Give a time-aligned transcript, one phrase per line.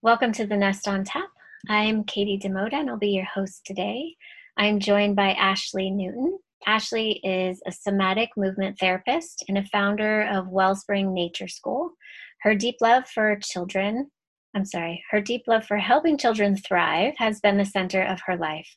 [0.00, 1.28] Welcome to the Nest on Tap.
[1.68, 4.14] I'm Katie DaMota and I'll be your host today.
[4.56, 6.38] I'm joined by Ashley Newton.
[6.68, 11.94] Ashley is a somatic movement therapist and a founder of Wellspring Nature School.
[12.42, 14.08] Her deep love for children,
[14.54, 18.36] I'm sorry, her deep love for helping children thrive has been the center of her
[18.36, 18.68] life.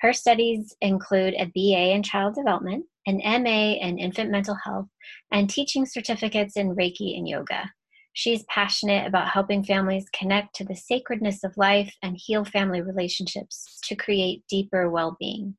[0.00, 4.88] Her studies include a BA in child development, an MA in infant mental health,
[5.30, 7.70] and teaching certificates in Reiki and yoga.
[8.16, 13.80] She's passionate about helping families connect to the sacredness of life and heal family relationships
[13.84, 15.56] to create deeper well being.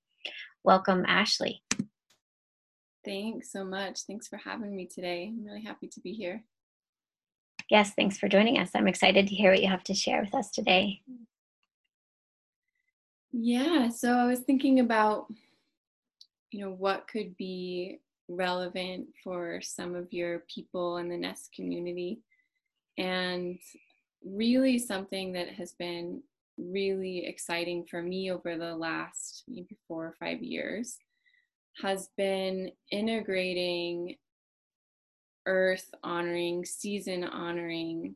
[0.64, 1.62] Welcome, Ashley.
[3.04, 4.04] Thanks so much.
[4.08, 5.28] Thanks for having me today.
[5.28, 6.46] I'm really happy to be here.
[7.70, 8.72] Yes, thanks for joining us.
[8.74, 11.02] I'm excited to hear what you have to share with us today.
[13.34, 15.28] Yeah, so I was thinking about,
[16.52, 18.00] you know, what could be
[18.30, 22.22] relevant for some of your people in the Nest community
[22.98, 23.58] and
[24.24, 26.22] really something that has been
[26.58, 30.98] really exciting for me over the last maybe four or five years
[31.82, 34.16] has been integrating
[35.46, 38.16] earth honoring, season honoring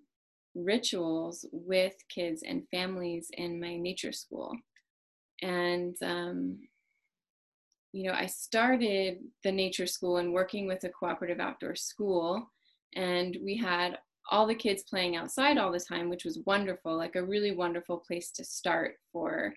[0.55, 4.55] rituals with kids and families in my nature school.
[5.41, 6.59] And, um,
[7.91, 12.51] you know, I started the nature school and working with a cooperative outdoor school,
[12.95, 13.97] and we had
[14.29, 17.97] all the kids playing outside all the time, which was wonderful, like a really wonderful
[17.97, 19.53] place to start for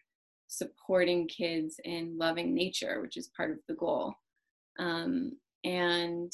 [0.49, 4.15] supporting kids in loving nature, which is part of the goal.
[4.79, 5.33] Um,
[5.65, 6.33] and,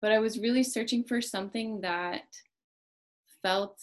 [0.00, 2.22] but I was really searching for something that
[3.42, 3.78] felt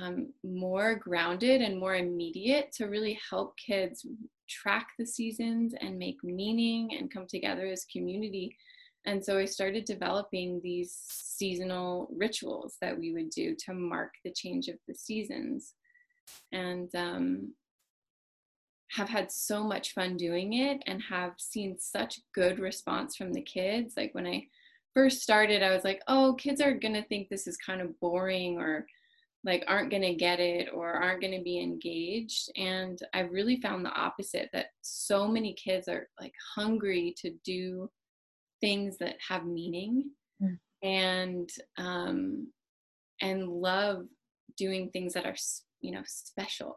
[0.00, 4.06] um, more grounded and more immediate to really help kids
[4.48, 8.56] track the seasons and make meaning and come together as community
[9.06, 14.32] and so I started developing these seasonal rituals that we would do to mark the
[14.32, 15.74] change of the seasons.
[16.52, 17.54] And um,
[18.90, 23.42] have had so much fun doing it and have seen such good response from the
[23.42, 23.94] kids.
[23.96, 24.46] Like when I
[24.94, 27.98] first started, I was like, oh, kids are going to think this is kind of
[28.00, 28.86] boring or
[29.44, 33.56] like aren't going to get it or aren't going to be engaged and i've really
[33.60, 37.88] found the opposite that so many kids are like hungry to do
[38.60, 40.10] things that have meaning
[40.42, 40.58] mm.
[40.82, 42.48] and um,
[43.20, 44.06] and love
[44.56, 45.36] doing things that are
[45.80, 46.74] you know special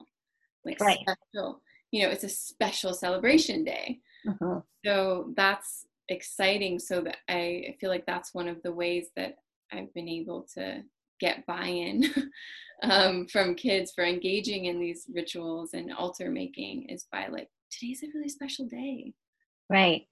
[0.66, 1.00] like right.
[1.02, 1.62] special
[1.92, 4.62] you know it's a special celebration day uh-huh.
[4.86, 9.36] so that's exciting so that I feel like that's one of the ways that
[9.72, 10.84] I've been able to
[11.20, 12.06] get buy-in
[12.84, 18.04] um, from kids for engaging in these rituals and altar making is by like today's
[18.04, 19.14] a really special day
[19.70, 20.04] right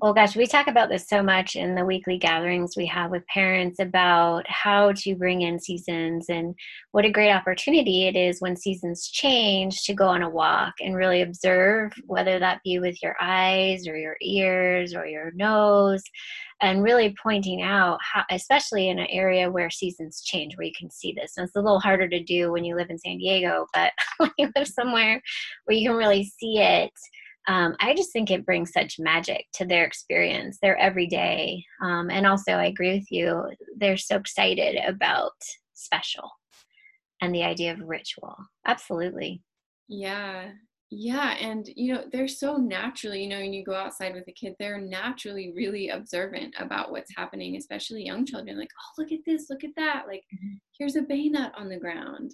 [0.00, 3.26] well, gosh, we talk about this so much in the weekly gatherings we have with
[3.26, 6.54] parents about how to bring in seasons and
[6.92, 10.96] what a great opportunity it is when seasons change to go on a walk and
[10.96, 16.02] really observe, whether that be with your eyes or your ears or your nose,
[16.62, 20.90] and really pointing out how, especially in an area where seasons change, where you can
[20.90, 21.34] see this.
[21.36, 24.30] And it's a little harder to do when you live in San Diego, but when
[24.38, 25.20] you live somewhere
[25.64, 26.92] where you can really see it
[27.48, 31.64] um, I just think it brings such magic to their experience, their everyday.
[31.82, 33.44] Um, and also, I agree with you,
[33.76, 35.32] they're so excited about
[35.74, 36.30] special
[37.22, 38.36] and the idea of ritual.
[38.66, 39.42] Absolutely.
[39.88, 40.50] Yeah.
[40.90, 41.36] Yeah.
[41.40, 44.54] And, you know, they're so naturally, you know, when you go outside with a kid,
[44.58, 48.58] they're naturally really observant about what's happening, especially young children.
[48.58, 50.04] Like, oh, look at this, look at that.
[50.08, 50.54] Like, mm-hmm.
[50.78, 52.32] here's a bay nut on the ground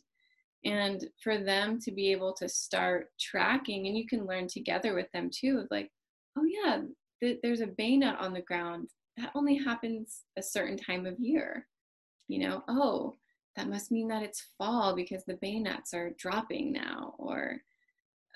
[0.65, 5.11] and for them to be able to start tracking and you can learn together with
[5.13, 5.91] them too of like
[6.39, 6.83] oh yeah
[7.21, 11.19] th- there's a bay nut on the ground that only happens a certain time of
[11.19, 11.67] year
[12.29, 13.15] you know oh
[13.57, 17.57] that must mean that it's fall because the bay nuts are dropping now or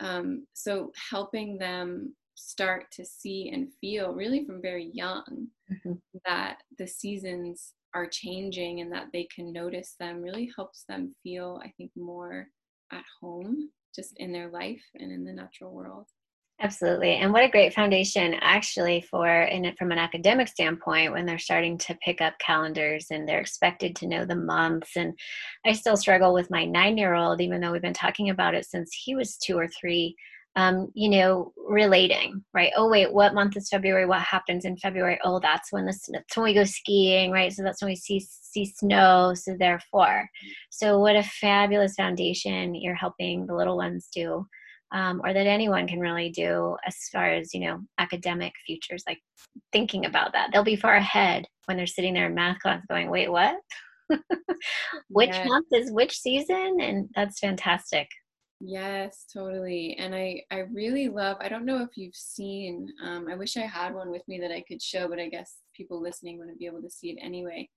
[0.00, 5.92] um, so helping them start to see and feel really from very young mm-hmm.
[6.24, 11.60] that the seasons are changing and that they can notice them really helps them feel,
[11.64, 12.46] I think, more
[12.92, 16.06] at home just in their life and in the natural world.
[16.62, 17.12] Absolutely.
[17.12, 21.38] And what a great foundation actually for in it from an academic standpoint when they're
[21.38, 24.90] starting to pick up calendars and they're expected to know the months.
[24.96, 25.18] And
[25.64, 28.66] I still struggle with my nine year old, even though we've been talking about it
[28.66, 30.14] since he was two or three
[30.56, 32.72] um, you know, relating, right?
[32.76, 34.06] Oh, wait, what month is February?
[34.06, 35.18] What happens in February?
[35.24, 37.52] Oh, that's when the that's when we go skiing, right?
[37.52, 39.32] So that's when we see see snow.
[39.34, 40.28] So therefore,
[40.70, 44.46] so what a fabulous foundation you're helping the little ones do,
[44.92, 49.04] um, or that anyone can really do as far as you know academic futures.
[49.06, 49.18] Like
[49.72, 53.08] thinking about that, they'll be far ahead when they're sitting there in math class, going,
[53.08, 53.56] "Wait, what?"
[55.08, 58.08] which month is which season, and that's fantastic.
[58.60, 59.96] Yes, totally.
[59.98, 63.60] And I, I really love, I don't know if you've seen, um, I wish I
[63.60, 66.66] had one with me that I could show, but I guess people listening wouldn't be
[66.66, 67.68] able to see it anyway.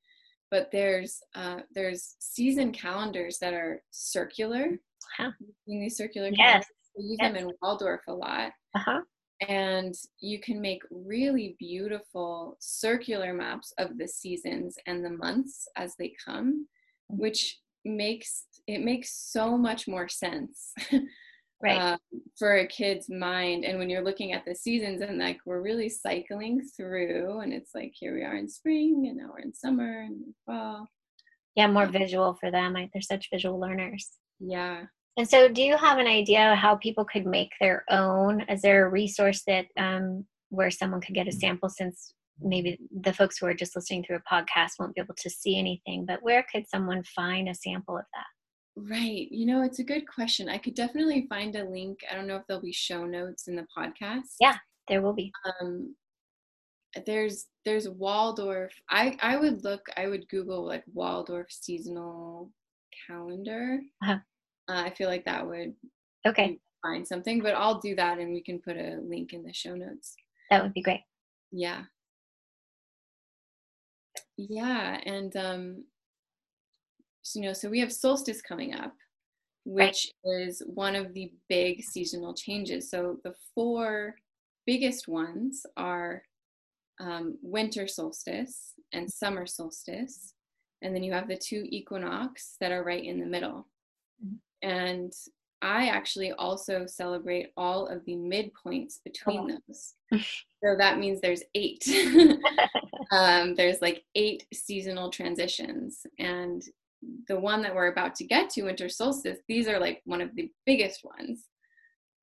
[0.52, 4.78] But there's, uh, there's season calendars that are circular.
[5.18, 5.32] Huh.
[5.66, 6.38] These circular yes.
[6.38, 6.68] calendars.
[6.98, 7.34] We use yes.
[7.34, 8.52] them in Waldorf a lot.
[8.76, 9.02] Uh-huh.
[9.48, 15.96] And you can make really beautiful circular maps of the seasons and the months as
[15.98, 16.68] they come,
[17.12, 17.18] mm.
[17.18, 20.72] which makes it makes so much more sense
[21.62, 21.78] right.
[21.78, 22.00] um,
[22.38, 23.66] for a kid's mind.
[23.66, 27.72] And when you're looking at the seasons and like we're really cycling through and it's
[27.76, 30.88] like here we are in spring and now we're in summer and fall.
[31.56, 34.10] Yeah more visual for them they're such visual learners.
[34.40, 34.84] Yeah.
[35.16, 38.42] And so do you have an idea how people could make their own?
[38.50, 43.14] Is there a resource that um, where someone could get a sample since maybe the
[43.14, 46.22] folks who are just listening through a podcast won't be able to see anything, but
[46.22, 48.26] where could someone find a sample of that?
[48.76, 49.28] Right.
[49.30, 50.50] You know, it's a good question.
[50.50, 52.00] I could definitely find a link.
[52.10, 54.36] I don't know if there'll be show notes in the podcast.
[54.42, 54.56] Yeah,
[54.88, 55.32] there will be.
[55.62, 55.96] Um,
[57.06, 58.72] there's there's Waldorf.
[58.90, 59.86] I I would look.
[59.96, 62.52] I would Google like Waldorf seasonal
[63.08, 63.80] calendar.
[64.02, 64.18] Uh-huh.
[64.70, 65.74] Uh, I feel like that would
[66.26, 69.54] okay find something, but I'll do that, and we can put a link in the
[69.54, 70.16] show notes.
[70.50, 71.02] That would be great.
[71.52, 71.84] Yeah.
[74.38, 75.84] Yeah, and um,
[77.22, 78.94] so, you know, so we have solstice coming up,
[79.66, 80.42] which right.
[80.44, 82.90] is one of the big seasonal changes.
[82.90, 84.16] So the four
[84.66, 86.24] biggest ones are
[87.00, 90.34] um, winter solstice and summer solstice,
[90.82, 93.68] and then you have the two equinox that are right in the middle.
[94.24, 94.70] Mm-hmm.
[94.70, 95.14] And
[95.62, 99.58] I actually also celebrate all of the midpoints between oh.
[99.68, 99.94] those.
[100.64, 101.84] so that means there's eight.
[103.13, 106.06] um, there's like eight seasonal transitions.
[106.18, 106.63] And
[107.27, 110.36] the one that we're about to get to, winter solstice, these are like one of
[110.36, 111.44] the biggest ones.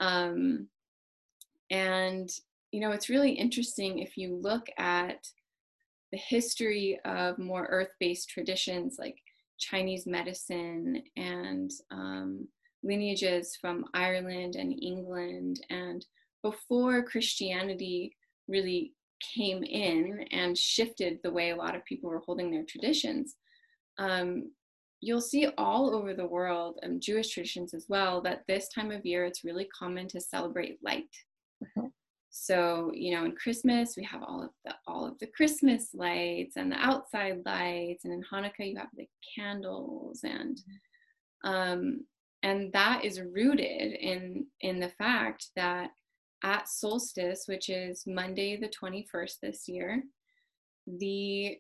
[0.01, 0.67] Um,
[1.71, 2.29] and,
[2.73, 5.29] you know, it's really interesting if you look at
[6.11, 9.17] the history of more earth based traditions like
[9.61, 12.49] Chinese medicine and um,
[12.83, 15.65] lineages from Ireland and England.
[15.71, 16.05] And
[16.43, 18.17] before Christianity
[18.49, 18.93] really
[19.35, 23.37] came in and shifted the way a lot of people were holding their traditions,
[23.99, 24.51] um,
[25.01, 29.05] you'll see all over the world, and Jewish traditions as well, that this time of
[29.07, 31.09] year it's really common to celebrate light.
[31.63, 31.87] Mm-hmm.
[32.31, 36.57] So, you know, in Christmas we have all of the all of the Christmas lights
[36.57, 40.59] and the outside lights, and in Hanukkah you have the candles and
[41.45, 42.05] um,
[42.43, 45.91] and that is rooted in in the fact that
[46.43, 50.03] at solstice which is monday the 21st this year
[50.99, 51.59] the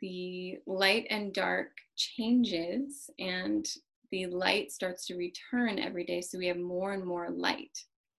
[0.00, 3.66] the light and dark changes and
[4.10, 6.20] the light starts to return every day.
[6.20, 7.76] So we have more and more light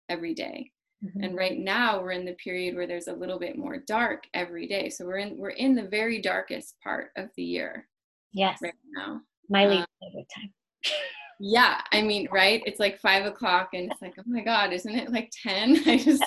[0.09, 0.71] every day.
[1.01, 1.23] Mm-hmm.
[1.23, 4.67] and right now we're in the period where there's a little bit more dark every
[4.67, 4.89] day.
[4.89, 7.87] So we're in we're in the very darkest part of the year
[8.33, 8.59] yes.
[8.61, 9.21] right now.
[9.49, 10.53] My least um, favorite time
[11.39, 12.61] yeah i mean right?
[12.65, 15.97] It's like five o'clock and it's like oh my god isn't it like 10 i
[15.97, 16.23] just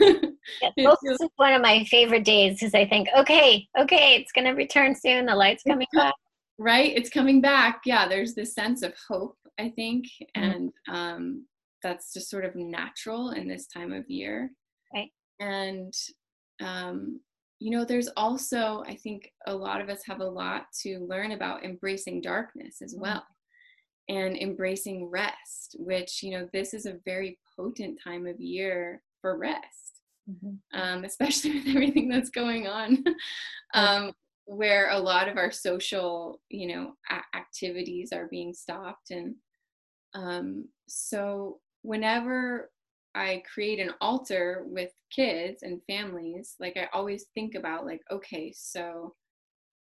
[0.00, 4.46] yeah, this is one of my favorite days because i think okay okay it's going
[4.46, 6.14] to return soon the light's coming back.
[6.60, 6.92] right?
[6.96, 7.82] It's coming back.
[7.86, 10.06] Yeah there's this sense of hope i think
[10.36, 10.42] mm-hmm.
[10.42, 11.46] and um,
[11.82, 14.50] that's just sort of natural in this time of year.
[14.92, 15.10] Right.
[15.38, 15.94] And
[16.60, 17.20] um,
[17.60, 21.32] you know there's also i think a lot of us have a lot to learn
[21.32, 23.02] about embracing darkness as mm-hmm.
[24.08, 29.36] And embracing rest, which, you know, this is a very potent time of year for
[29.36, 30.78] rest, mm-hmm.
[30.78, 33.04] um, especially with everything that's going on,
[33.74, 34.12] um,
[34.46, 39.10] where a lot of our social, you know, a- activities are being stopped.
[39.10, 39.34] And
[40.14, 42.70] um, so whenever
[43.14, 48.52] I create an altar with kids and families, like I always think about, like, okay,
[48.56, 49.14] so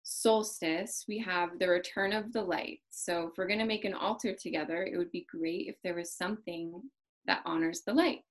[0.09, 2.79] solstice, we have the return of the light.
[2.89, 5.95] So if we're going to make an altar together, it would be great if there
[5.95, 6.81] was something
[7.27, 8.21] that honors the light.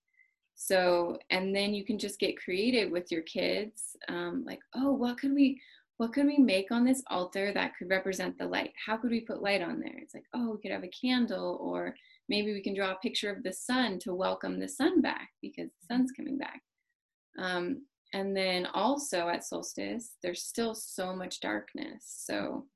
[0.56, 3.96] So, and then you can just get creative with your kids.
[4.08, 5.60] Um, like, oh, what could we,
[5.98, 8.72] what could we make on this altar that could represent the light?
[8.84, 9.98] How could we put light on there?
[9.98, 11.94] It's like, oh, we could have a candle, or
[12.28, 15.68] maybe we can draw a picture of the sun to welcome the sun back because
[15.68, 16.60] the sun's coming back.
[17.38, 22.04] Um, and then also at solstice there's still so much darkness.
[22.04, 22.66] So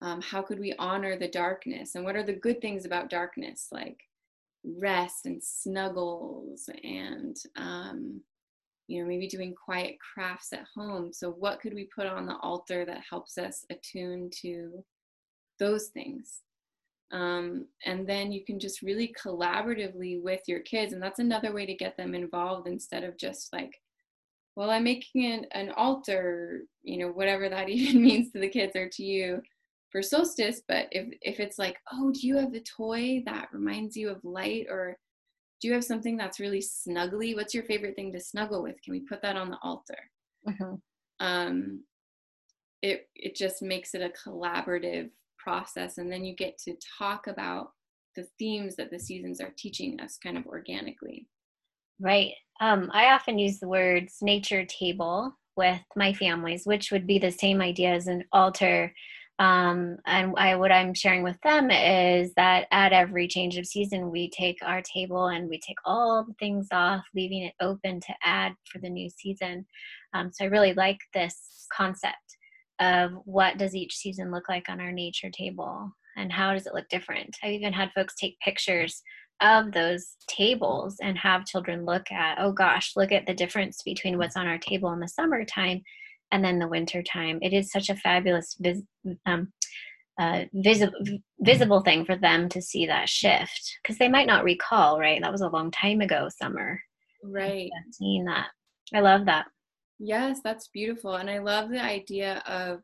[0.00, 1.94] um, how could we honor the darkness?
[1.94, 3.68] And what are the good things about darkness?
[3.72, 3.98] Like
[4.64, 8.20] rest and snuggles and um,
[8.86, 11.12] you know maybe doing quiet crafts at home.
[11.12, 14.84] So what could we put on the altar that helps us attune to
[15.58, 16.42] those things?
[17.10, 21.64] Um, and then you can just really collaboratively with your kids and that's another way
[21.64, 23.72] to get them involved instead of just like
[24.58, 28.74] well i'm making an, an altar you know whatever that even means to the kids
[28.74, 29.40] or to you
[29.90, 33.96] for solstice but if if it's like oh do you have the toy that reminds
[33.96, 34.66] you of light?
[34.68, 34.98] or
[35.60, 37.34] do you have something that's really snuggly?
[37.34, 38.80] What's your favorite thing to snuggle with?
[38.84, 39.98] Can we put that on the altar?
[40.48, 40.74] Mm-hmm.
[41.18, 41.82] um,
[42.80, 47.72] it it just makes it a collaborative process and then you get to talk about
[48.14, 51.26] the themes that the seasons are teaching us kind of organically.
[52.00, 57.18] Right um, i often use the words nature table with my families which would be
[57.18, 58.92] the same idea as an altar
[59.40, 64.10] um, and I, what I'm sharing with them is that at every change of season,
[64.10, 68.14] we take our table and we take all the things off, leaving it open to
[68.24, 69.64] add for the new season.
[70.12, 72.16] Um, so I really like this concept
[72.80, 76.74] of what does each season look like on our nature table and how does it
[76.74, 77.36] look different.
[77.42, 79.02] I've even had folks take pictures
[79.40, 84.18] of those tables and have children look at, oh gosh, look at the difference between
[84.18, 85.82] what's on our table in the summertime
[86.32, 87.38] and then the winter time.
[87.42, 88.82] It is such a fabulous vis-
[89.26, 89.52] um,
[90.20, 90.98] uh, visible
[91.40, 94.98] visible thing for them to see that shift because they might not recall.
[94.98, 96.28] Right, that was a long time ago.
[96.28, 96.80] Summer,
[97.22, 97.70] right?
[97.92, 98.48] Seeing that,
[98.92, 99.46] I love that.
[100.00, 102.80] Yes, that's beautiful, and I love the idea of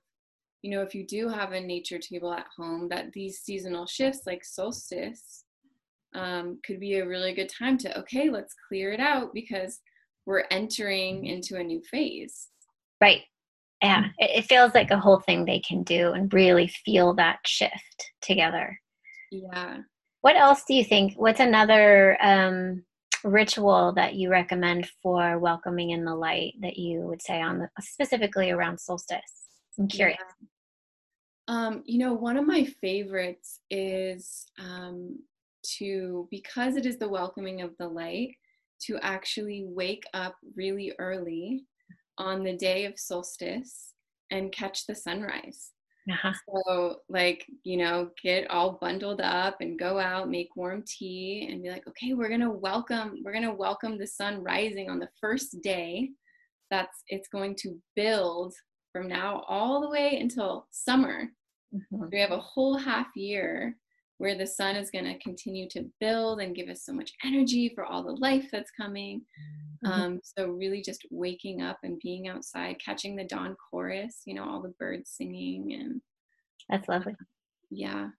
[0.62, 4.20] you know if you do have a nature table at home that these seasonal shifts
[4.26, 5.43] like solstice
[6.14, 9.80] um, could be a really good time to okay let's clear it out because
[10.26, 12.48] we're entering into a new phase.
[13.00, 13.22] Right.
[13.82, 18.12] Yeah it, feels like a whole thing they can do and really feel that shift
[18.22, 18.78] together.
[19.30, 19.78] Yeah.
[20.22, 21.14] What else do you think?
[21.16, 22.84] What's another um,
[23.24, 27.68] ritual that you recommend for welcoming in the light that you would say on the,
[27.80, 29.20] specifically around solstice?
[29.78, 30.18] I'm curious.
[31.48, 31.66] Yeah.
[31.66, 35.18] um, you know one of my favorites is um,
[35.78, 38.34] to because it is the welcoming of the light
[38.82, 41.64] to actually wake up really early
[42.18, 43.92] on the day of solstice
[44.30, 45.70] and catch the sunrise.
[46.10, 46.32] Uh-huh.
[46.48, 51.62] So, like, you know, get all bundled up and go out, make warm tea, and
[51.62, 55.62] be like, okay, we're gonna welcome, we're gonna welcome the sun rising on the first
[55.62, 56.10] day.
[56.70, 58.54] That's it's going to build
[58.92, 61.28] from now all the way until summer.
[61.74, 62.04] Mm-hmm.
[62.12, 63.76] We have a whole half year
[64.24, 67.70] where the sun is going to continue to build and give us so much energy
[67.74, 69.20] for all the life that's coming.
[69.84, 70.00] Mm-hmm.
[70.00, 74.48] Um, so, really, just waking up and being outside, catching the dawn chorus, you know,
[74.48, 75.74] all the birds singing.
[75.78, 76.00] And
[76.68, 77.14] that's lovely.
[77.70, 78.10] Yeah.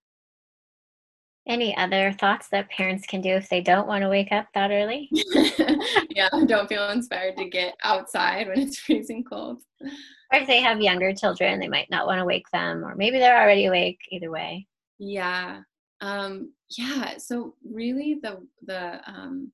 [1.47, 4.71] Any other thoughts that parents can do if they don't want to wake up that
[4.71, 5.07] early?
[6.09, 9.61] yeah, don't feel inspired to get outside when it's freezing cold.
[9.81, 13.17] Or if they have younger children, they might not want to wake them, or maybe
[13.17, 14.67] they're already awake, either way.
[14.99, 15.61] Yeah,
[16.01, 19.51] um, yeah, so really the the um,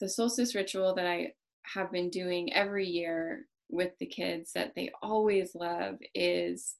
[0.00, 1.32] the solstice ritual that I
[1.74, 6.76] have been doing every year with the kids that they always love is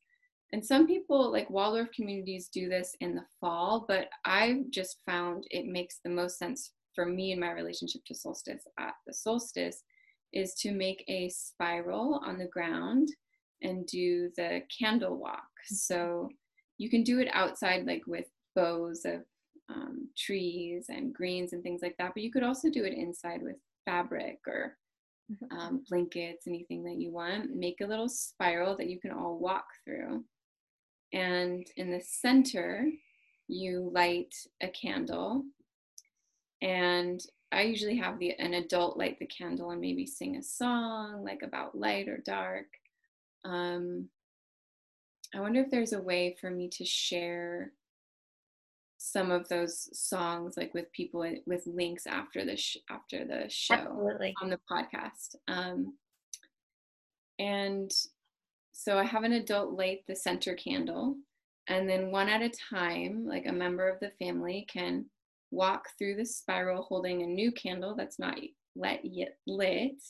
[0.54, 5.45] and some people like Waldorf communities do this in the fall, but I've just found
[5.50, 9.83] it makes the most sense for me in my relationship to solstice at the solstice
[10.33, 13.09] is to make a spiral on the ground
[13.62, 15.43] and do the candle walk.
[15.66, 16.28] So
[16.78, 19.23] you can do it outside like with boughs of
[19.71, 23.43] um, trees and greens and things like that but you could also do it inside
[23.43, 24.76] with fabric or
[25.31, 25.59] mm-hmm.
[25.59, 27.54] um, blankets anything that you want.
[27.54, 30.25] Make a little spiral that you can all walk through.
[31.12, 32.87] And in the center
[33.47, 35.45] you light a candle.
[36.62, 37.21] And
[37.52, 41.43] i usually have the an adult light the candle and maybe sing a song like
[41.43, 42.66] about light or dark.
[43.45, 44.09] Um,
[45.35, 47.73] I wonder if there's a way for me to share
[48.99, 53.75] some of those songs like with people with links after the sh- after the show
[53.75, 54.35] Absolutely.
[54.41, 55.35] on the podcast.
[55.49, 55.95] Um,
[57.38, 57.91] and
[58.73, 61.17] so I have an adult light the center candle,
[61.69, 65.07] and then one at a time, like a member of the family can
[65.50, 68.38] walk through the spiral holding a new candle that's not
[68.76, 70.03] let yet lit,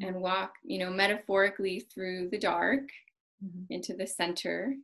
[0.00, 2.88] and walk, you know, metaphorically through the dark
[3.44, 3.64] mm-hmm.
[3.70, 4.74] into the center,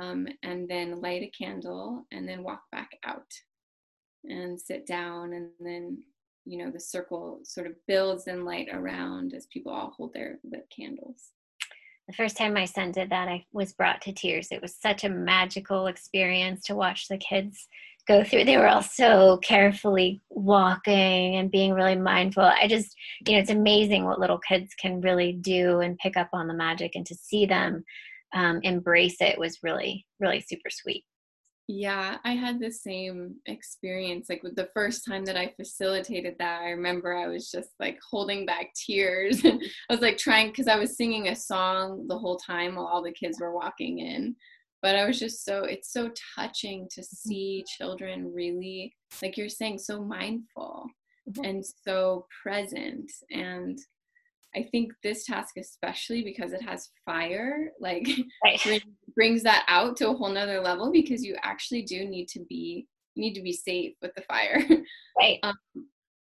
[0.00, 3.30] um, and then light a candle, and then walk back out
[4.24, 6.02] and sit down, and then
[6.44, 10.38] you know the circle sort of builds in light around as people all hold their
[10.44, 11.30] lit candles.
[12.08, 14.52] The first time my son did that, I was brought to tears.
[14.52, 17.66] It was such a magical experience to watch the kids
[18.06, 22.94] go through they were all so carefully walking and being really mindful i just
[23.26, 26.54] you know it's amazing what little kids can really do and pick up on the
[26.54, 27.84] magic and to see them
[28.34, 31.04] um, embrace it was really really super sweet
[31.68, 34.28] yeah, I had the same experience.
[34.28, 37.98] Like with the first time that I facilitated that, I remember I was just like
[38.08, 39.42] holding back tears.
[39.44, 39.58] I
[39.90, 43.10] was like trying because I was singing a song the whole time while all the
[43.10, 44.36] kids were walking in.
[44.82, 47.28] But I was just so, it's so touching to mm-hmm.
[47.28, 50.86] see children really, like you're saying, so mindful
[51.28, 51.44] mm-hmm.
[51.44, 53.10] and so present.
[53.30, 53.78] And
[54.54, 58.08] I think this task, especially because it has fire, like
[58.44, 58.82] right.
[59.14, 62.86] brings that out to a whole nother level because you actually do need to be
[63.16, 64.62] need to be safe with the fire.
[65.18, 65.38] Right.
[65.42, 65.56] Um,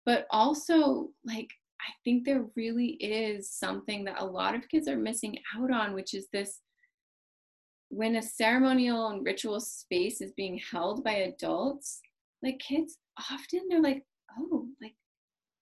[0.06, 1.50] but also, like
[1.82, 5.96] I think there really is something that a lot of kids are missing out on,
[5.96, 6.60] which is this
[7.96, 12.02] when a ceremonial and ritual space is being held by adults,
[12.42, 12.98] like kids
[13.32, 14.04] often they're like,
[14.40, 14.96] oh, like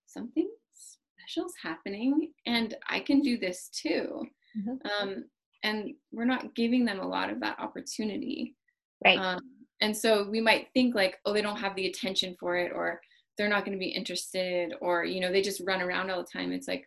[0.07, 4.25] something special's happening and I can do this too.
[4.57, 5.07] Mm-hmm.
[5.07, 5.25] Um,
[5.63, 8.55] and we're not giving them a lot of that opportunity.
[9.03, 9.19] Right.
[9.19, 9.39] Um,
[9.81, 13.01] and so we might think like, oh, they don't have the attention for it or
[13.37, 16.39] they're not going to be interested or, you know, they just run around all the
[16.39, 16.51] time.
[16.51, 16.85] It's like,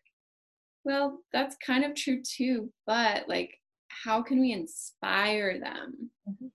[0.85, 2.73] well, that's kind of true too.
[2.87, 3.59] But like,
[4.05, 6.47] how can we inspire them mm-hmm.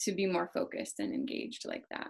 [0.00, 2.08] to be more focused and engaged like that?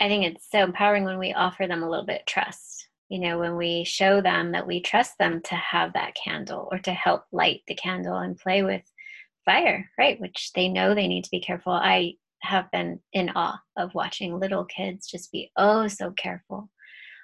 [0.00, 3.18] I think it's so empowering when we offer them a little bit of trust you
[3.18, 6.92] know, when we show them that we trust them to have that candle or to
[6.92, 8.82] help light the candle and play with
[9.44, 10.20] fire, right?
[10.20, 11.72] Which they know they need to be careful.
[11.72, 16.68] I have been in awe of watching little kids just be oh so careful.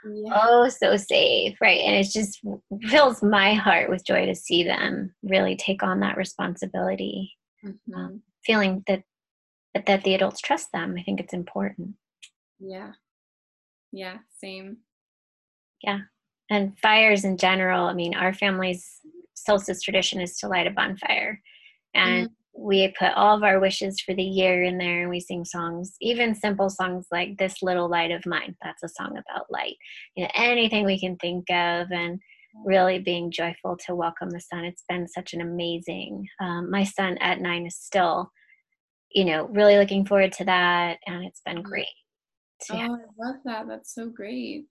[0.07, 0.41] Yeah.
[0.43, 1.81] Oh, so safe, right?
[1.81, 2.41] And it just
[2.89, 7.33] fills my heart with joy to see them really take on that responsibility,
[7.65, 7.95] mm-hmm.
[7.95, 9.03] um, feeling that
[9.87, 10.95] that the adults trust them.
[10.99, 11.95] I think it's important.
[12.61, 12.93] Yeah,
[13.93, 14.79] yeah, same
[15.85, 16.01] yeah
[16.51, 19.01] and fires in general i mean our family's
[19.35, 21.41] solstice tradition is to light a bonfire
[21.95, 25.21] and mm we put all of our wishes for the year in there and we
[25.21, 28.57] sing songs even simple songs like this little light of mine.
[28.63, 29.77] That's a song about light.
[30.15, 32.21] You know anything we can think of and
[32.65, 34.65] really being joyful to welcome the sun.
[34.65, 38.31] It's been such an amazing um, my son at nine is still
[39.11, 41.65] you know really looking forward to that and it's been mm.
[41.65, 41.87] great.
[42.71, 43.67] Oh i love that.
[43.67, 44.67] That's so great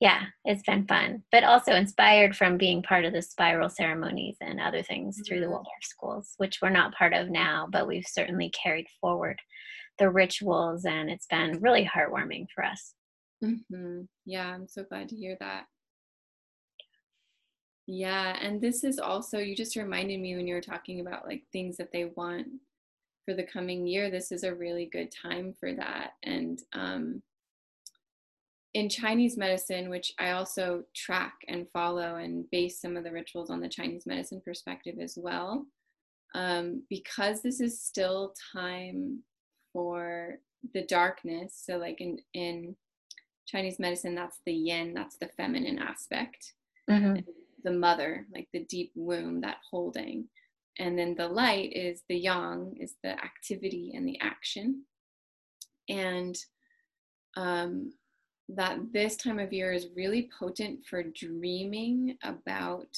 [0.00, 4.60] yeah, it's been fun, but also inspired from being part of the spiral ceremonies and
[4.60, 5.52] other things through the mm-hmm.
[5.52, 9.38] Waldorf schools, which we're not part of now, but we've certainly carried forward
[9.98, 12.94] the rituals, and it's been really heartwarming for us.
[13.42, 14.02] Mm-hmm.
[14.26, 15.66] Yeah, I'm so glad to hear that.
[17.86, 21.42] Yeah, and this is also, you just reminded me when you were talking about like
[21.52, 22.46] things that they want
[23.24, 24.10] for the coming year.
[24.10, 26.12] This is a really good time for that.
[26.22, 27.22] And, um,
[28.74, 33.48] in Chinese medicine, which I also track and follow and base some of the rituals
[33.48, 35.66] on the Chinese medicine perspective as well,
[36.34, 39.20] um, because this is still time
[39.72, 40.38] for
[40.74, 41.62] the darkness.
[41.64, 42.74] So, like in, in
[43.46, 46.54] Chinese medicine, that's the yin, that's the feminine aspect,
[46.90, 47.20] mm-hmm.
[47.62, 50.26] the mother, like the deep womb, that holding.
[50.80, 54.82] And then the light is the yang, is the activity and the action.
[55.88, 56.36] And
[57.36, 57.92] um,
[58.48, 62.96] that this time of year is really potent for dreaming about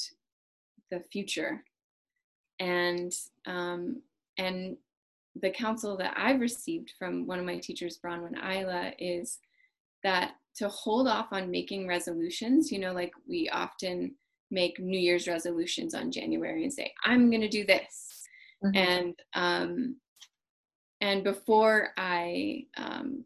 [0.91, 1.63] the future
[2.59, 3.13] and
[3.45, 4.01] um,
[4.37, 4.77] and
[5.41, 9.39] the counsel that I've received from one of my teachers, Bronwyn Ila, is
[10.03, 14.15] that to hold off on making resolutions, you know, like we often
[14.49, 18.27] make New Year's resolutions on January and say, I'm going to do this.
[18.63, 18.77] Mm-hmm.
[18.77, 19.95] And, um,
[21.01, 23.23] and before I um,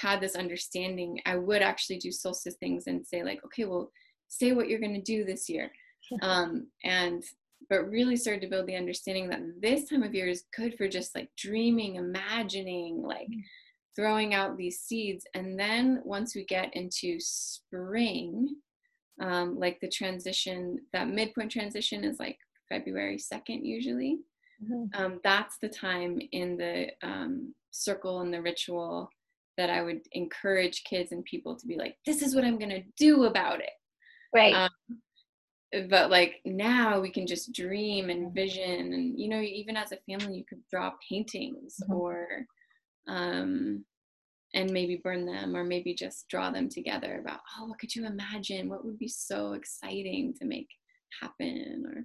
[0.00, 3.90] had this understanding, I would actually do solstice things and say like, okay, well,
[4.28, 5.70] say what you're going to do this year.
[6.22, 7.24] Um, and
[7.68, 10.86] but really started to build the understanding that this time of year is good for
[10.86, 13.42] just like dreaming, imagining, like mm.
[13.96, 15.24] throwing out these seeds.
[15.34, 18.54] And then once we get into spring,
[19.20, 24.18] um, like the transition, that midpoint transition is like February 2nd usually.
[24.62, 25.02] Mm-hmm.
[25.02, 29.10] Um, that's the time in the um, circle and the ritual
[29.56, 32.70] that I would encourage kids and people to be like, this is what I'm going
[32.70, 33.70] to do about it.
[34.34, 34.54] Right.
[34.54, 34.98] Um,
[35.88, 39.98] but like now we can just dream and vision and you know even as a
[40.08, 41.92] family you could draw paintings mm-hmm.
[41.92, 42.26] or
[43.08, 43.84] um
[44.54, 48.06] and maybe burn them or maybe just draw them together about oh what could you
[48.06, 50.68] imagine what would be so exciting to make
[51.20, 52.04] happen or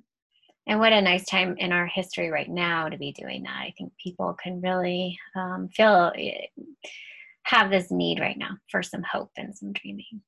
[0.67, 3.73] and what a nice time in our history right now to be doing that i
[3.77, 6.47] think people can really um, feel eh,
[7.43, 10.21] have this need right now for some hope and some dreaming,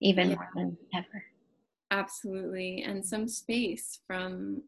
[0.00, 0.36] even yeah.
[0.36, 1.24] more than ever.
[1.90, 2.82] Absolutely.
[2.82, 4.62] And some space from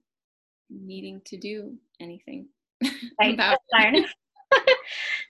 [0.70, 2.46] needing to do anything
[3.20, 3.34] Right.
[3.34, 3.94] about That's hard.
[4.52, 4.76] it.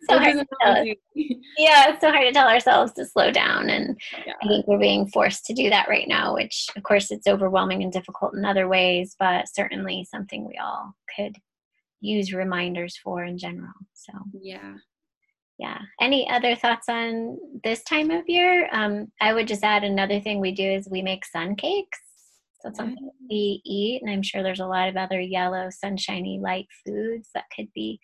[0.09, 0.97] so hard to tell always us.
[1.17, 4.35] do- Yeah, it's so hard to tell ourselves to slow down and yeah.
[4.43, 7.83] I think we're being forced to do that right now, which of course it's overwhelming
[7.83, 11.35] and difficult in other ways, but certainly something we all could
[12.01, 13.73] use reminders for in general.
[13.95, 14.75] So yeah
[15.59, 15.79] yeah.
[16.01, 18.69] Any other thoughts on this time of year?
[18.73, 21.99] Um, I would just add another thing we do is we make sun cakes.
[22.61, 26.41] So it's something we eat, and I'm sure there's a lot of other yellow, sunshiny,
[26.43, 28.01] light foods that could be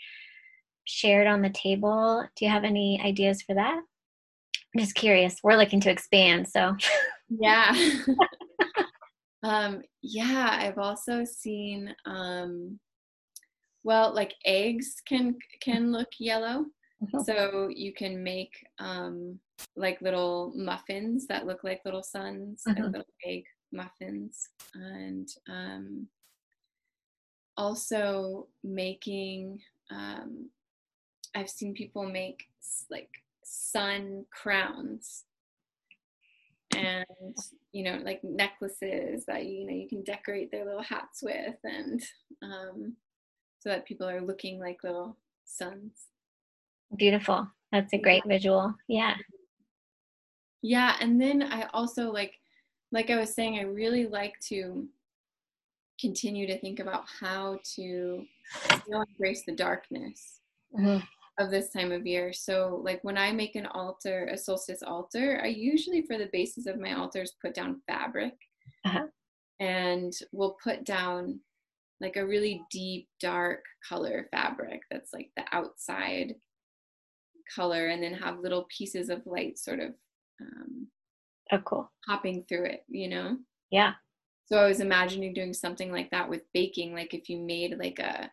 [0.85, 2.25] shared on the table.
[2.37, 3.75] Do you have any ideas for that?
[3.75, 5.41] I'm just curious.
[5.43, 6.77] We're looking to expand, so
[7.31, 7.75] yeah
[9.43, 12.79] um yeah i've also seen um
[13.83, 16.65] well like eggs can can look yellow.
[17.25, 19.39] So you can make um
[19.77, 22.93] like little muffins that look like little suns like Mhm.
[22.93, 24.49] little egg muffins.
[24.75, 26.09] And um
[27.57, 30.51] also making um
[31.35, 32.45] i've seen people make
[32.91, 33.11] like
[33.45, 35.25] sun crowns.
[36.77, 37.37] And
[37.73, 42.03] you know like necklaces that you know you can decorate their little hats with and
[42.43, 42.97] um
[43.61, 46.07] so that people are looking like little suns
[46.97, 47.47] beautiful.
[47.73, 48.75] That's a great visual.
[48.89, 49.17] Yeah.
[50.63, 52.35] yeah and then i also like
[52.93, 54.89] like i was saying i really like to
[56.01, 58.25] continue to think about how to
[58.83, 60.41] still embrace the darkness
[60.77, 61.07] Mhm.
[61.39, 62.33] of this time of year.
[62.33, 66.67] So, like when I make an altar, a solstice altar, I usually for the basis
[66.67, 68.35] of my altars put down fabric
[68.85, 69.07] Uh-huh.
[69.61, 71.41] and we'll put down
[72.01, 76.35] like a really deep, dark color fabric that's like the outside
[77.53, 79.95] color, and then have little pieces of light sort of
[80.41, 80.89] um,
[81.53, 81.91] Oh, cool.
[82.07, 83.37] hopping through it, you know?
[83.71, 83.95] Yeah.
[84.47, 87.99] So I was imagining doing something like that with baking, like if you made like
[87.99, 88.31] a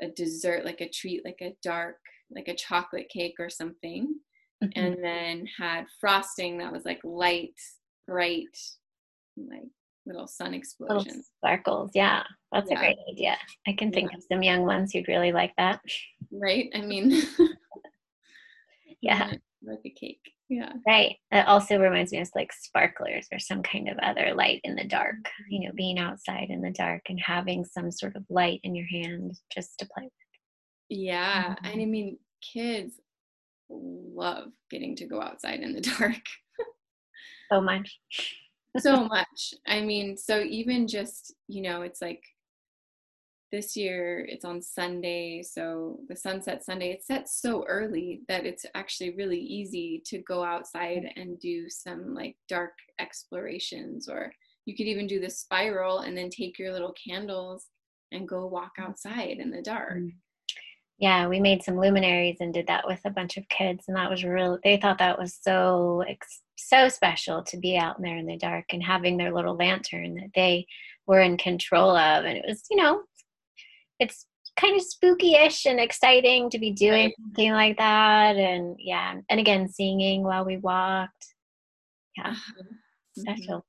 [0.00, 1.96] a dessert, like a treat, like a dark,
[2.30, 4.14] like a chocolate cake or something,
[4.62, 4.72] Mhm.
[4.76, 7.58] and then had frosting that was like light,
[8.06, 8.56] bright,
[9.38, 9.62] like
[10.04, 11.30] little sun Little explosions.
[11.38, 11.90] sparkles.
[11.94, 12.24] Yeah.
[12.52, 12.76] That's Yeah.
[12.76, 13.38] a great idea.
[13.66, 14.18] I can think Yeah.
[14.18, 15.80] of some young ones who'd really like that.
[16.30, 16.70] Right?
[16.74, 17.10] I mean,
[19.02, 19.32] Yeah.
[19.62, 20.20] like a cake.
[20.48, 20.72] Yeah.
[20.86, 21.16] Right.
[21.32, 24.84] It also reminds me of like sparklers or some kind of other light in the
[24.84, 25.16] dark,
[25.48, 28.86] you know, being outside in the dark and having some sort of light in your
[28.86, 30.12] hand just to play with.
[30.88, 31.56] Yeah.
[31.64, 31.88] And I Mhm.
[31.90, 33.00] mean, kids
[33.68, 36.22] love getting to go outside in the dark.
[37.50, 37.98] So much.
[38.78, 39.54] so much.
[39.66, 42.22] I mean, so even just, you know, it's like
[43.52, 48.66] this year it's on Sunday, so the sunset Sunday, it sets so early that it's
[48.74, 51.12] actually really easy to go outside mm.
[51.16, 54.32] and do some like dark explorations or
[54.64, 57.66] you could even do the spiral and then take your little candles
[58.12, 58.84] and go walk mm.
[58.84, 59.98] outside in the dark.
[59.98, 60.12] Mm.
[60.98, 64.08] Yeah, we made some luminaries and did that with a bunch of kids, and that
[64.08, 64.58] was real.
[64.64, 66.02] They thought that was so
[66.56, 70.30] so special to be out there in the dark and having their little lantern that
[70.34, 70.66] they
[71.06, 73.02] were in control of, and it was, you know,
[73.98, 74.26] it's
[74.58, 77.14] kind of spooky-ish and exciting to be doing Right.
[77.20, 81.34] something like that, and yeah, and again singing while we walked.
[82.16, 82.34] Yeah.
[82.34, 82.76] Mhm.
[83.18, 83.66] special.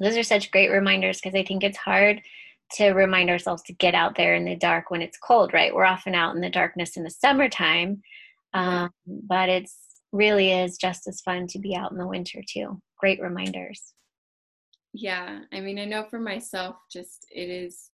[0.00, 2.22] Those are such great reminders because I think it's hard
[2.76, 5.74] to remind ourselves to get out there in the dark when it's cold, right?
[5.74, 8.02] We're often out in the darkness in the summertime,
[8.54, 9.76] um, but it's
[10.10, 12.80] really is just as fun to be out in the winter too.
[12.98, 13.92] Great reminders.
[14.94, 17.90] Yeah, I mean, I know for myself, just it is,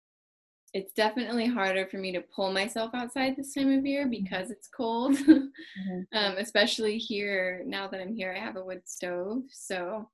[0.74, 4.66] it's definitely harder for me to pull myself outside this time of year because it's
[4.66, 5.16] cold.
[5.28, 9.44] um, especially here, now that I'm here, I have a wood stove.
[9.52, 10.10] So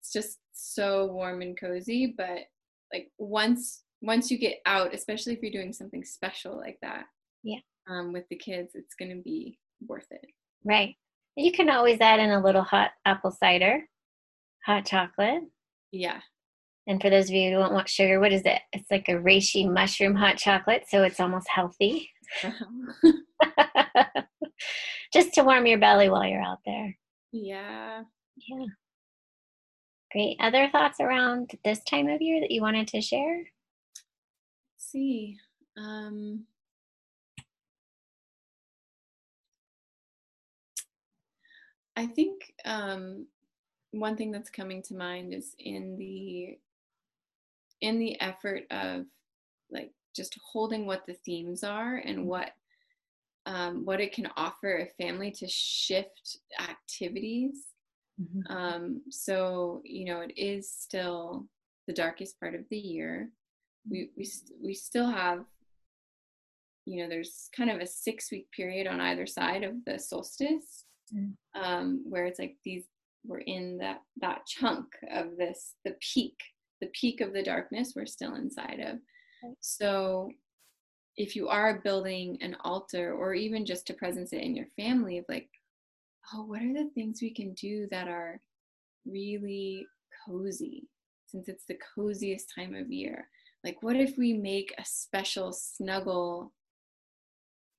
[0.00, 2.14] it's just so warm and cozy.
[2.16, 2.38] But
[2.92, 7.04] like once, once you get out, especially if you're doing something special like that,
[7.42, 7.60] Yeah.
[7.86, 10.24] um, with the kids, it's going to be worth it.
[10.64, 10.96] Right.
[11.36, 13.86] You can always add in a little hot apple cider,
[14.64, 15.42] hot chocolate.
[15.92, 16.20] Yeah.
[16.86, 18.60] And for those of you who don't want sugar, what is it?
[18.72, 22.10] It's like a reishi mushroom hot chocolate, so it's almost healthy.
[25.12, 26.96] Just to warm your belly while you're out there.
[27.32, 28.02] yeah.
[28.48, 28.66] Yeah.
[30.12, 30.36] Great.
[30.40, 33.38] Other thoughts around this time of year that you wanted to share?
[33.38, 35.36] Let's see.
[35.76, 36.46] Um,
[41.96, 43.26] I think um,
[43.92, 46.58] one thing that's coming to mind is in the
[47.80, 49.06] in the effort of
[49.70, 52.50] like just holding what the themes are and what
[53.46, 57.66] um, what it can offer a family to shift activities.
[58.50, 61.46] Um, so you know, it is still
[61.86, 63.30] the darkest part of the year,
[63.88, 64.28] we we
[64.62, 65.44] we still have
[66.86, 70.84] you know there's kind of a six week period on either side of the solstice
[71.14, 71.32] mm.
[71.54, 72.84] um, where it's like these
[73.26, 76.36] we're in that that chunk of this the peak
[76.80, 78.98] the peak of the darkness we're still inside of.
[79.60, 80.30] So
[81.16, 85.18] if you are building an altar or even just to presence it in your family
[85.18, 85.48] of like
[86.32, 88.40] oh what are the things we can do that are
[89.06, 89.86] really
[90.26, 90.86] cozy
[91.26, 93.28] since it's the coziest time of year?
[93.64, 96.52] Like what if we make a special snuggle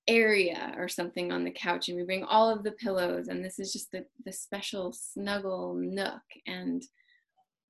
[0.07, 3.59] area or something on the couch and we bring all of the pillows and this
[3.59, 6.83] is just the, the special snuggle nook and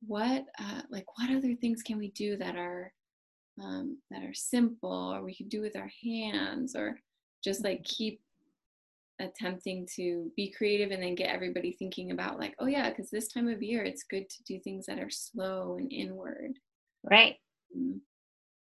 [0.05, 2.91] what uh, like what other things can we do that are
[3.61, 6.99] um, that are simple or we could do with our hands or
[7.43, 8.21] just like keep
[9.19, 13.27] attempting to be creative and then get everybody thinking about like oh yeah because this
[13.27, 16.53] time of year it's good to do things that are slow and inward.
[17.03, 17.35] Right.
[17.77, 17.97] Mm-hmm.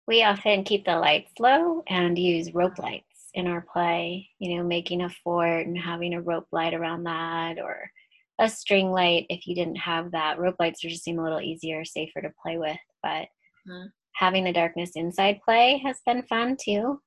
[0.08, 4.64] we often keep the lights low and use rope lights in our play, you know,
[4.64, 7.92] making a fort and having a rope light around that or
[8.40, 10.40] a string light if you didn't have that.
[10.40, 13.28] Rope lights are just seem a little easier, safer to play with, but
[13.68, 13.86] mm-hmm.
[14.16, 17.00] having the darkness inside play has been fun too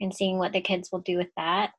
[0.00, 1.70] and seeing what the kids will do with that.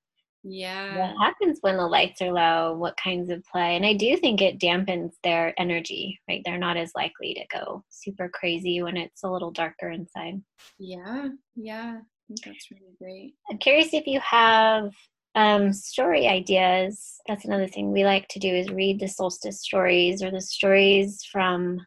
[0.45, 0.97] Yeah.
[0.97, 2.75] What happens when the lights are low?
[2.75, 3.77] What kinds of play?
[3.77, 6.41] And I do think it dampens their energy, right?
[6.43, 10.41] They're not as likely to go super crazy when it's a little darker inside.
[10.79, 11.29] Yeah.
[11.55, 13.35] Yeah I think that's really great.
[13.49, 14.91] I'm curious if you have
[15.35, 17.19] um, story ideas.
[17.27, 21.23] That's another thing we like to do is read the solstice stories or the stories
[21.31, 21.79] from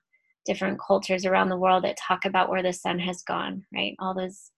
[0.45, 3.95] different cultures around the world that talk about where the sun has gone, right?
[3.99, 4.51] All those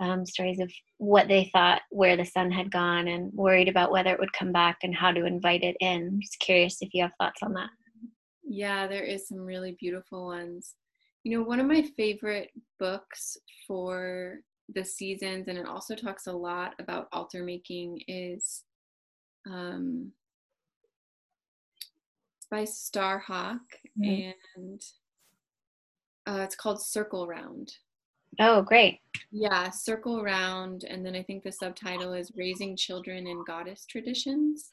[0.00, 4.12] um, stories of what they thought where the sun had gone and worried about whether
[4.12, 6.08] it would come back and how to invite it in.
[6.08, 7.70] I'm just curious if you have thoughts on that.
[8.44, 10.74] Yeah, there is some really beautiful ones.
[11.24, 13.36] You know, one of my favorite books
[13.66, 14.38] for
[14.74, 18.64] the seasons, and it also talks a lot about altar making, is
[19.46, 20.12] um,
[22.36, 23.60] it's by Starhawk,
[23.98, 24.30] mm-hmm.
[24.56, 24.82] and
[26.26, 27.72] uh, it's called Circle Round.
[28.40, 29.00] Oh, great.
[29.32, 34.70] Yeah, Circle Round, and then I think the subtitle is Raising Children in Goddess Traditions.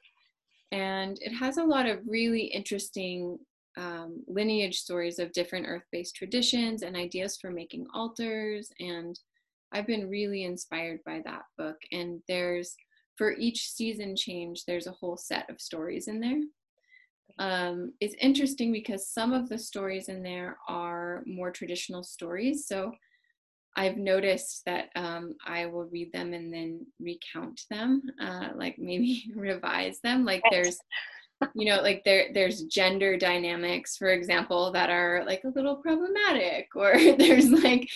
[0.71, 3.39] And it has a lot of really interesting
[3.77, 9.17] um, lineage stories of different earth based traditions and ideas for making altars and
[9.71, 11.77] I've been really inspired by that book.
[11.91, 12.75] And there's,
[13.17, 16.41] for each season change, there's a whole set of stories in there.
[17.37, 22.67] Um, it's interesting because some of the stories in there are more traditional stories.
[22.67, 22.93] So
[23.75, 29.25] I've noticed that um, I will read them and then recount them, uh, like maybe
[29.35, 30.23] revise them.
[30.23, 30.77] Like there's
[31.53, 36.67] you know like there there's gender dynamics for example that are like a little problematic
[36.75, 37.89] or there's like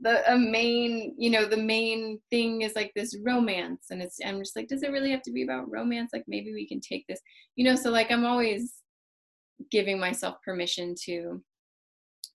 [0.00, 4.38] the a main you know the main thing is like this romance and it's i'm
[4.38, 6.10] just like does it really have to be about romance?
[6.12, 7.20] Like maybe we can take this
[7.56, 8.74] you know so like i'm always
[9.70, 11.42] giving myself permission to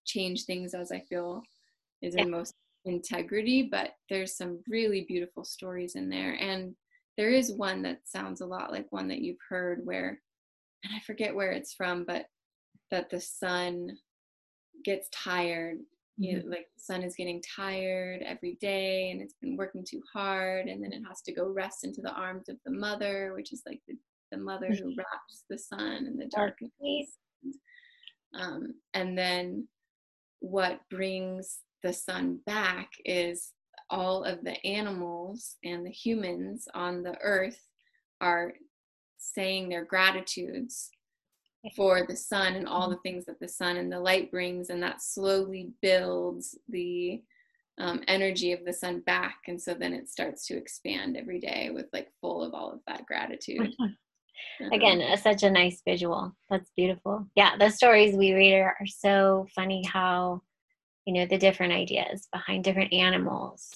[0.05, 1.43] change things as i feel
[2.01, 6.73] is in most integrity but there's some really beautiful stories in there and
[7.17, 10.19] there is one that sounds a lot like one that you've heard where
[10.83, 12.25] and I forget where it's from, but
[12.91, 13.97] that the sun
[14.83, 15.77] gets tired.
[15.77, 16.23] Mm-hmm.
[16.23, 20.01] You know, like the sun is getting tired every day and it's been working too
[20.13, 23.53] hard and then it has to go rest into the arms of the mother, which
[23.53, 23.95] is like the,
[24.31, 26.71] the mother who wraps the sun in the darkness.
[28.33, 29.67] Um, and then
[30.39, 33.53] what brings the sun back is
[33.89, 37.59] all of the animals and the humans on the earth
[38.21, 38.53] are
[39.19, 40.89] saying their gratitudes
[41.75, 43.01] for the sun and all the mm-hmm.
[43.03, 47.21] things that the sun and the light brings and that slowly builds the
[47.79, 49.37] um, energy of the sun back.
[49.47, 52.79] And so then it starts to expand every day with like full of all of
[52.87, 53.73] that gratitude.
[54.73, 56.33] Again uh, such a nice visual.
[56.49, 57.27] That's beautiful.
[57.35, 60.41] Yeah the stories we read are, are so funny how
[61.05, 63.69] you know the different ideas behind different animals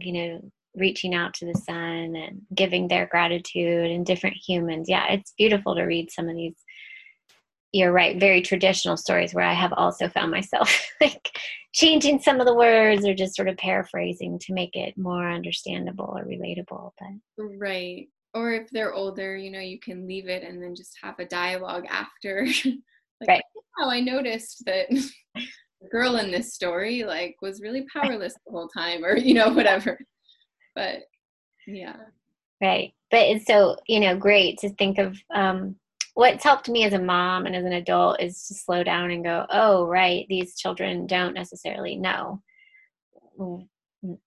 [0.00, 4.88] you know reaching out to the sun and giving their gratitude and different humans.
[4.88, 6.56] Yeah, it's beautiful to read some of these.
[7.72, 11.30] You're right, very traditional stories where I have also found myself like
[11.74, 16.16] changing some of the words or just sort of paraphrasing to make it more understandable
[16.16, 16.92] or relatable.
[16.98, 18.08] But right.
[18.34, 21.26] Or if they're older, you know, you can leave it and then just have a
[21.26, 22.46] dialogue after.
[23.20, 23.42] like, right.
[23.80, 24.86] Oh, I noticed that
[25.80, 29.52] the girl in this story like was really powerless the whole time or you know
[29.52, 29.98] whatever
[30.78, 31.02] but
[31.66, 31.96] yeah.
[32.62, 32.92] Right.
[33.10, 35.76] But it's so you know great to think of um
[36.14, 39.24] what's helped me as a mom and as an adult is to slow down and
[39.24, 42.42] go oh right these children don't necessarily know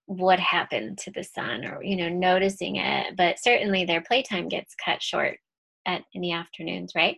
[0.06, 3.16] what happened to the sun or you know noticing it.
[3.16, 5.38] But certainly their playtime gets cut short
[5.88, 7.18] at in the afternoons right,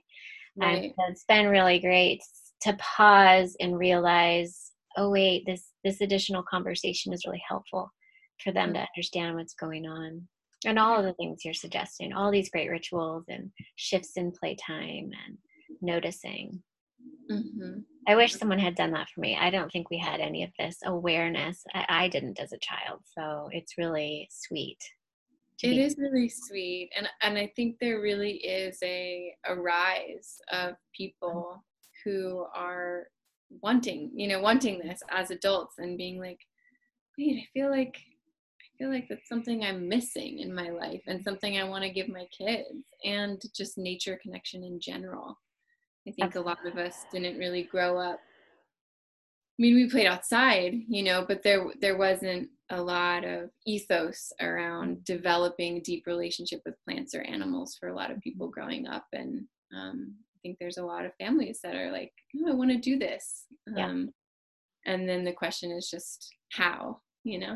[0.58, 0.86] right.
[0.86, 2.22] Um, so it's been really great
[2.62, 7.92] to pause and realize oh wait this this additional conversation is really helpful
[8.44, 10.28] for them to understand what's going on.
[10.66, 15.10] And all of the things you're suggesting all these great rituals and shifts in playtime
[15.26, 15.38] and
[15.82, 16.62] noticing.
[17.30, 17.80] Mm-hmm.
[18.08, 19.38] i wish someone had done that for me.
[19.40, 21.62] I don't think we had any of this awareness.
[21.74, 24.78] I, I didn't as a child so it's really sweet
[25.64, 30.76] it is really sweet and and i think there really is a a rise of
[30.96, 31.64] people
[32.04, 33.08] who are
[33.62, 36.40] wanting you know wanting this as adults and being like
[37.18, 37.96] wait i feel like
[38.84, 42.10] feel like that's something i'm missing in my life and something i want to give
[42.10, 42.68] my kids
[43.06, 45.40] and just nature connection in general.
[46.06, 50.74] I think a lot of us didn't really grow up i mean we played outside
[50.90, 56.76] you know but there there wasn't a lot of ethos around developing deep relationship with
[56.84, 59.06] plants or animals for a lot of people growing up.
[59.14, 62.72] And um, i think there's a lot of families that are like oh, i want
[62.72, 63.46] to do this.
[63.66, 63.86] Yeah.
[63.86, 64.10] um,
[64.86, 67.56] and then the question is just how you know?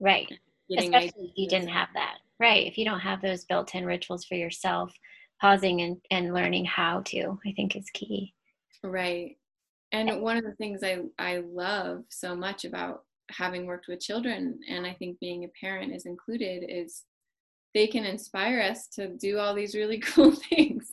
[0.00, 0.28] Right
[0.76, 2.18] especially if you didn't have that.
[2.40, 4.92] Right if you don't have those built-in rituals for yourself
[5.40, 8.34] pausing and, and learning how to i think is key.
[8.82, 9.36] Right
[9.92, 14.58] and one of the things i i love so much about having worked with children
[14.68, 17.04] and i think being a parent is included is
[17.74, 20.90] they can inspire us to do all these really cool things.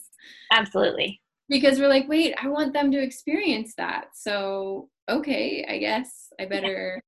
[0.52, 1.20] Absolutely.
[1.48, 4.06] Because we're like wait i want them to experience that.
[4.14, 7.00] So okay i guess i better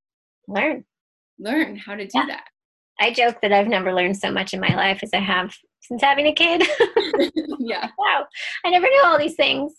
[0.48, 0.54] yeah.
[0.54, 0.84] learn.
[1.38, 2.26] learn how to do yeah.
[2.28, 2.44] that
[3.00, 6.02] i joke that i've never learned so much in my life as i have since
[6.02, 6.62] having a kid
[7.58, 8.26] yeah wow
[8.64, 9.72] i never knew all these things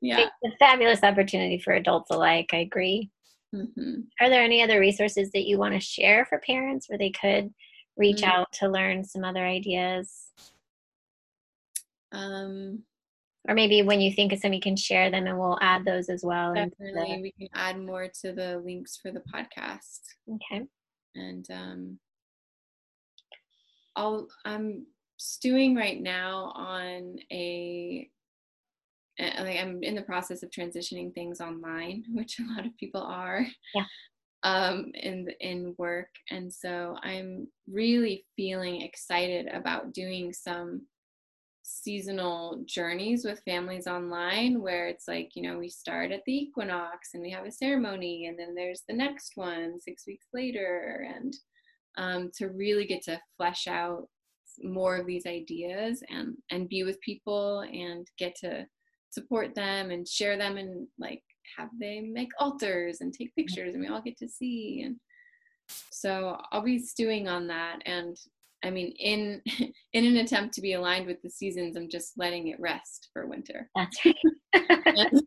[0.00, 3.10] yeah it's a fabulous opportunity for adults alike i agree
[3.56, 4.00] Mm-hmm.
[4.20, 7.52] Are there any other resources that you want to share for parents where they could
[7.96, 8.30] reach mm-hmm.
[8.30, 10.32] out to learn some other ideas?
[12.12, 12.82] Um,
[13.48, 16.08] or maybe when you think of some, you can share them and we'll add those
[16.08, 16.54] as well.
[16.54, 17.22] Definitely, the...
[17.22, 20.00] we can add more to the links for the podcast.
[20.28, 20.66] Okay.
[21.14, 21.98] And um,
[23.96, 28.08] I'll, I'm stewing right now on a
[29.18, 33.46] like I'm in the process of transitioning things online, which a lot of people are.
[33.74, 33.84] Yeah.
[34.42, 40.82] Um, in in work, and so I'm really feeling excited about doing some
[41.64, 47.14] seasonal journeys with families online where it's like you know we start at the equinox
[47.14, 51.34] and we have a ceremony and then there's the next one six weeks later and
[51.96, 54.08] um, to really get to flesh out
[54.62, 58.66] more of these ideas and and be with people and get to
[59.10, 61.22] support them and share them and like
[61.56, 64.82] have they make altars and take pictures and we all get to see.
[64.84, 64.96] And
[65.90, 68.16] so i'll be stewing on that and
[68.64, 69.40] i mean in
[69.92, 73.26] in an attempt to be aligned with the seasons i'm just letting it rest for
[73.26, 74.14] winter that's right
[74.86, 75.22] and,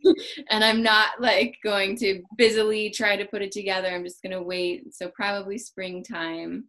[0.50, 4.32] and i'm not like going to busily try to put it together i'm just going
[4.32, 6.66] to wait so probably springtime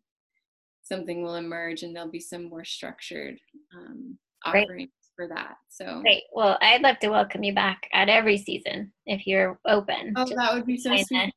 [0.82, 3.38] something will emerge and there'll be some more structured
[3.76, 5.56] um, offerings for that.
[5.68, 6.22] So great.
[6.32, 10.14] Well, I'd love to welcome you back at every season if you're open.
[10.16, 11.32] Oh, that would be so sweet.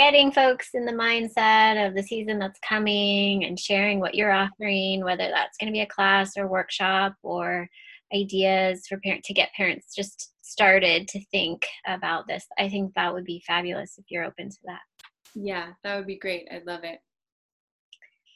[0.00, 5.04] Getting folks in the mindset of the season that's coming and sharing what you're offering,
[5.04, 7.68] whether that's going to be a class or workshop or
[8.14, 12.46] ideas for parent to get parents just started to think about this.
[12.58, 14.80] I think that would be fabulous if you're open to that.
[15.34, 16.48] Yeah, that would be great.
[16.50, 17.00] I'd love it.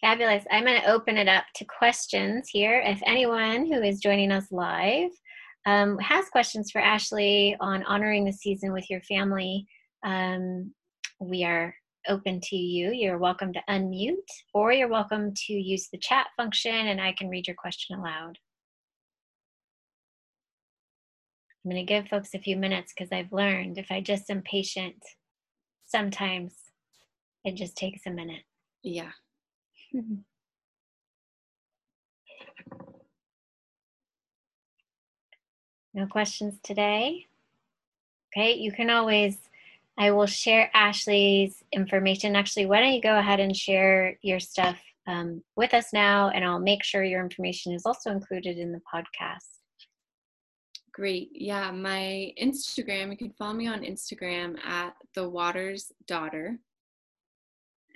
[0.03, 0.44] Fabulous.
[0.50, 2.83] I'm going to open it up to questions here.
[2.85, 5.12] If anyone who is joining us live
[5.64, 9.66] um, has questions for Ashley on honoring the season with your family,
[10.05, 10.70] um,
[11.18, 11.74] we are
[12.09, 12.92] open to you.
[12.92, 14.14] You're welcome to unmute
[14.53, 18.38] or you're welcome to use the chat function and I can read your question aloud.
[21.64, 24.42] I'm going to give folks a few minutes because I've learned if I just am
[24.42, 25.03] patient,
[25.87, 26.54] sometimes
[27.44, 28.42] it just takes a minute.
[28.83, 29.12] Yeah.
[35.96, 37.27] No questions today?
[38.37, 39.38] Okay, you can always,
[39.97, 42.35] I will share Ashley's information.
[42.35, 44.77] Actually, why don't you go ahead and share your stuff
[45.07, 48.81] um, with us now, and I'll make sure your information is also included in the
[48.92, 49.61] podcast.
[50.92, 51.31] Great.
[51.33, 56.59] Yeah, my Instagram, you can follow me on Instagram at the Waters Daughter.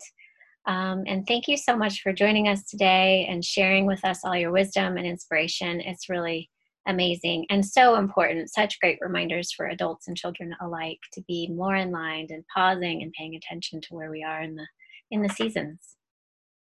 [0.66, 4.36] Um, and thank you so much for joining us today and sharing with us all
[4.36, 5.80] your wisdom and inspiration.
[5.80, 6.50] It's really
[6.86, 8.50] amazing and so important.
[8.50, 13.02] Such great reminders for adults and children alike to be more in line and pausing
[13.02, 14.66] and paying attention to where we are in the
[15.10, 15.96] in the seasons.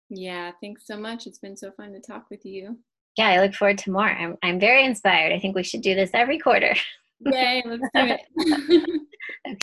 [0.08, 1.26] Yeah, thanks so much.
[1.26, 2.78] It's been so fun to talk with you.
[3.16, 4.10] Yeah, I look forward to more.
[4.10, 5.32] I'm I'm very inspired.
[5.32, 6.74] I think we should do this every quarter.
[7.20, 8.82] Yay, let's do it.